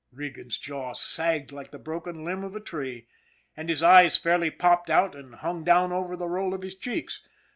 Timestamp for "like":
1.51-1.69